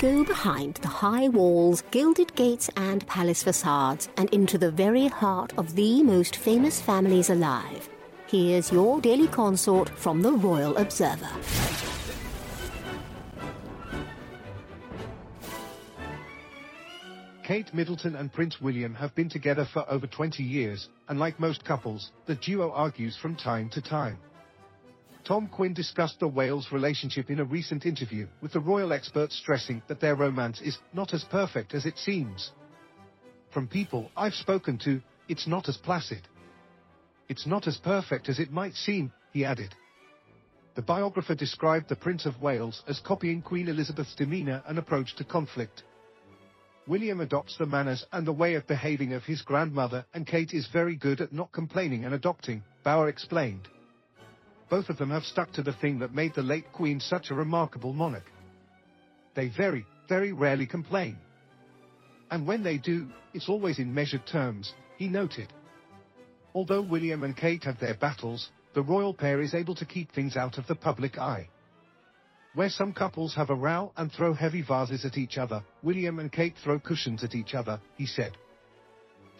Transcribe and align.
go 0.00 0.24
behind 0.24 0.76
the 0.76 0.88
high 0.88 1.28
walls, 1.28 1.82
gilded 1.90 2.34
gates, 2.34 2.70
and 2.74 3.06
palace 3.06 3.42
facades 3.42 4.08
and 4.16 4.30
into 4.30 4.56
the 4.56 4.70
very 4.70 5.08
heart 5.08 5.52
of 5.58 5.76
the 5.76 6.02
most 6.02 6.36
famous 6.36 6.80
families 6.80 7.28
alive. 7.28 7.86
Here's 8.26 8.72
your 8.72 9.02
daily 9.02 9.28
consort 9.28 9.90
from 9.90 10.22
the 10.22 10.32
Royal 10.32 10.74
Observer. 10.78 11.28
Kate 17.44 17.74
Middleton 17.74 18.16
and 18.16 18.32
Prince 18.32 18.58
William 18.60 18.94
have 18.94 19.14
been 19.14 19.28
together 19.28 19.68
for 19.70 19.84
over 19.90 20.06
20 20.06 20.42
years, 20.42 20.88
and 21.08 21.18
like 21.18 21.38
most 21.38 21.62
couples, 21.64 22.10
the 22.26 22.36
duo 22.36 22.70
argues 22.70 23.18
from 23.20 23.36
time 23.36 23.68
to 23.70 23.82
time. 23.82 24.16
Tom 25.24 25.48
Quinn 25.48 25.74
discussed 25.74 26.20
the 26.20 26.28
Wales 26.28 26.68
relationship 26.72 27.30
in 27.30 27.40
a 27.40 27.44
recent 27.44 27.86
interview, 27.86 28.26
with 28.40 28.52
the 28.52 28.60
royal 28.60 28.92
expert 28.92 29.32
stressing 29.32 29.82
that 29.88 30.00
their 30.00 30.16
romance 30.16 30.60
is 30.60 30.78
not 30.92 31.14
as 31.14 31.24
perfect 31.24 31.74
as 31.74 31.86
it 31.86 31.98
seems. 31.98 32.52
From 33.52 33.68
people 33.68 34.10
I've 34.16 34.34
spoken 34.34 34.78
to, 34.84 35.00
it's 35.28 35.46
not 35.46 35.68
as 35.68 35.76
placid. 35.76 36.26
It's 37.28 37.46
not 37.46 37.66
as 37.66 37.76
perfect 37.76 38.28
as 38.28 38.38
it 38.38 38.50
might 38.50 38.74
seem, 38.74 39.12
he 39.32 39.44
added. 39.44 39.74
The 40.74 40.82
biographer 40.82 41.34
described 41.34 41.88
the 41.88 41.96
Prince 41.96 42.26
of 42.26 42.40
Wales 42.40 42.82
as 42.88 43.00
copying 43.00 43.42
Queen 43.42 43.68
Elizabeth's 43.68 44.14
demeanour 44.14 44.62
and 44.66 44.78
approach 44.78 45.14
to 45.16 45.24
conflict. 45.24 45.82
William 46.86 47.20
adopts 47.20 47.56
the 47.58 47.66
manners 47.66 48.04
and 48.12 48.26
the 48.26 48.32
way 48.32 48.54
of 48.54 48.66
behaving 48.66 49.12
of 49.12 49.24
his 49.24 49.42
grandmother, 49.42 50.04
and 50.14 50.26
Kate 50.26 50.52
is 50.52 50.66
very 50.72 50.96
good 50.96 51.20
at 51.20 51.32
not 51.32 51.52
complaining 51.52 52.04
and 52.04 52.14
adopting, 52.14 52.62
Bauer 52.82 53.08
explained. 53.08 53.68
Both 54.70 54.88
of 54.88 54.98
them 54.98 55.10
have 55.10 55.24
stuck 55.24 55.52
to 55.52 55.62
the 55.62 55.72
thing 55.72 55.98
that 55.98 56.14
made 56.14 56.34
the 56.34 56.42
late 56.42 56.72
Queen 56.72 57.00
such 57.00 57.30
a 57.30 57.34
remarkable 57.34 57.92
monarch. 57.92 58.30
They 59.34 59.48
very, 59.48 59.84
very 60.08 60.32
rarely 60.32 60.66
complain. 60.66 61.18
And 62.30 62.46
when 62.46 62.62
they 62.62 62.78
do, 62.78 63.08
it's 63.34 63.48
always 63.48 63.80
in 63.80 63.92
measured 63.92 64.26
terms, 64.26 64.72
he 64.96 65.08
noted. 65.08 65.52
Although 66.54 66.82
William 66.82 67.24
and 67.24 67.36
Kate 67.36 67.64
have 67.64 67.80
their 67.80 67.94
battles, 67.94 68.50
the 68.74 68.82
royal 68.82 69.12
pair 69.12 69.40
is 69.40 69.54
able 69.54 69.74
to 69.74 69.84
keep 69.84 70.12
things 70.12 70.36
out 70.36 70.56
of 70.56 70.68
the 70.68 70.76
public 70.76 71.18
eye. 71.18 71.48
Where 72.54 72.68
some 72.68 72.92
couples 72.92 73.34
have 73.34 73.50
a 73.50 73.54
row 73.54 73.92
and 73.96 74.12
throw 74.12 74.34
heavy 74.34 74.62
vases 74.62 75.04
at 75.04 75.18
each 75.18 75.36
other, 75.36 75.64
William 75.82 76.20
and 76.20 76.30
Kate 76.30 76.54
throw 76.62 76.78
cushions 76.78 77.24
at 77.24 77.34
each 77.34 77.54
other, 77.54 77.80
he 77.96 78.06
said. 78.06 78.36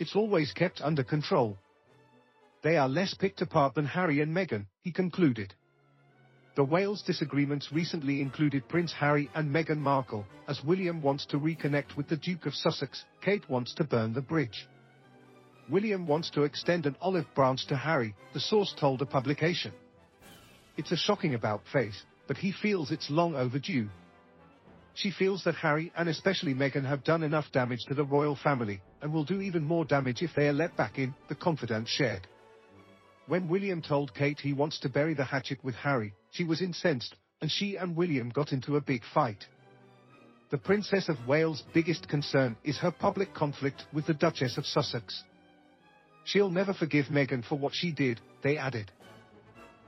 It's 0.00 0.16
always 0.16 0.52
kept 0.52 0.80
under 0.80 1.04
control. 1.04 1.56
They 2.62 2.76
are 2.76 2.88
less 2.88 3.14
picked 3.14 3.40
apart 3.40 3.74
than 3.74 3.86
Harry 3.86 4.20
and 4.20 4.36
Meghan, 4.36 4.66
he 4.82 4.92
concluded. 4.92 5.54
The 6.56 6.64
Wales 6.64 7.02
disagreements 7.02 7.72
recently 7.72 8.20
included 8.20 8.68
Prince 8.68 8.92
Harry 8.92 9.30
and 9.34 9.50
Meghan 9.50 9.78
Markle, 9.78 10.26
as 10.46 10.62
William 10.62 11.00
wants 11.00 11.24
to 11.26 11.38
reconnect 11.38 11.96
with 11.96 12.08
the 12.08 12.18
Duke 12.18 12.44
of 12.44 12.54
Sussex, 12.54 13.04
Kate 13.22 13.48
wants 13.48 13.74
to 13.76 13.84
burn 13.84 14.12
the 14.12 14.20
bridge. 14.20 14.68
William 15.70 16.06
wants 16.06 16.28
to 16.30 16.42
extend 16.42 16.84
an 16.84 16.96
olive 17.00 17.26
branch 17.34 17.66
to 17.68 17.76
Harry, 17.76 18.14
the 18.34 18.40
source 18.40 18.74
told 18.78 19.00
a 19.00 19.06
publication. 19.06 19.72
It's 20.76 20.92
a 20.92 20.96
shocking 20.96 21.34
about 21.34 21.62
face, 21.72 22.04
but 22.26 22.36
he 22.36 22.52
feels 22.52 22.90
it's 22.90 23.08
long 23.08 23.36
overdue. 23.36 23.88
She 24.92 25.12
feels 25.12 25.44
that 25.44 25.54
Harry 25.54 25.92
and 25.96 26.10
especially 26.10 26.52
Meghan 26.52 26.84
have 26.84 27.04
done 27.04 27.22
enough 27.22 27.50
damage 27.52 27.84
to 27.88 27.94
the 27.94 28.04
royal 28.04 28.36
family, 28.36 28.82
and 29.00 29.14
will 29.14 29.24
do 29.24 29.40
even 29.40 29.64
more 29.64 29.86
damage 29.86 30.20
if 30.20 30.34
they 30.36 30.48
are 30.48 30.52
let 30.52 30.76
back 30.76 30.98
in, 30.98 31.14
the 31.28 31.34
confidant 31.34 31.88
shared. 31.88 32.26
When 33.30 33.46
William 33.46 33.80
told 33.80 34.12
Kate 34.12 34.40
he 34.40 34.52
wants 34.52 34.80
to 34.80 34.88
bury 34.88 35.14
the 35.14 35.22
hatchet 35.24 35.62
with 35.62 35.76
Harry, 35.76 36.14
she 36.32 36.42
was 36.42 36.60
incensed, 36.60 37.14
and 37.40 37.48
she 37.48 37.76
and 37.76 37.94
William 37.94 38.28
got 38.28 38.52
into 38.52 38.74
a 38.74 38.80
big 38.80 39.02
fight. 39.14 39.46
The 40.50 40.58
Princess 40.58 41.08
of 41.08 41.28
Wales' 41.28 41.62
biggest 41.72 42.08
concern 42.08 42.56
is 42.64 42.78
her 42.78 42.90
public 42.90 43.32
conflict 43.32 43.84
with 43.92 44.04
the 44.08 44.14
Duchess 44.14 44.58
of 44.58 44.66
Sussex. 44.66 45.22
She'll 46.24 46.50
never 46.50 46.74
forgive 46.74 47.04
Meghan 47.04 47.44
for 47.44 47.56
what 47.56 47.72
she 47.72 47.92
did, 47.92 48.20
they 48.42 48.56
added. 48.56 48.90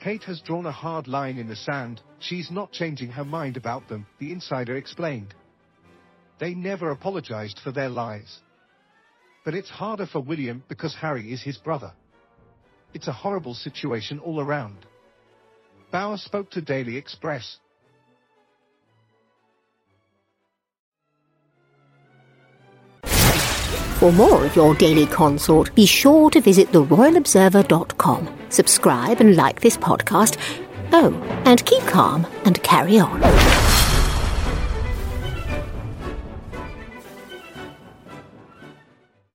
Kate 0.00 0.24
has 0.24 0.40
drawn 0.40 0.66
a 0.66 0.72
hard 0.72 1.06
line 1.06 1.38
in 1.38 1.46
the 1.46 1.54
sand, 1.54 2.00
she's 2.18 2.50
not 2.50 2.72
changing 2.72 3.10
her 3.10 3.24
mind 3.24 3.56
about 3.56 3.88
them, 3.88 4.04
the 4.18 4.32
insider 4.32 4.76
explained. 4.76 5.32
They 6.40 6.54
never 6.54 6.90
apologized 6.90 7.60
for 7.62 7.70
their 7.70 7.88
lies. 7.88 8.40
But 9.44 9.54
it's 9.54 9.70
harder 9.70 10.06
for 10.06 10.18
William 10.18 10.64
because 10.68 10.96
Harry 10.96 11.32
is 11.32 11.40
his 11.40 11.58
brother. 11.58 11.92
It's 12.94 13.08
a 13.08 13.12
horrible 13.12 13.54
situation 13.54 14.18
all 14.18 14.40
around. 14.40 14.86
Bauer 15.90 16.16
spoke 16.16 16.50
to 16.50 16.60
Daily 16.60 16.96
Express. 16.96 17.58
For 23.98 24.12
more 24.12 24.44
of 24.44 24.54
your 24.54 24.74
daily 24.76 25.06
consort, 25.06 25.74
be 25.74 25.84
sure 25.84 26.30
to 26.30 26.40
visit 26.40 26.70
theroyalobserver.com. 26.70 28.28
Subscribe 28.48 29.20
and 29.20 29.34
like 29.34 29.60
this 29.60 29.76
podcast. 29.76 30.38
Oh, 30.92 31.12
and 31.44 31.64
keep 31.66 31.82
calm 31.82 32.24
and 32.44 32.62
carry 32.62 33.00
on. 33.00 33.20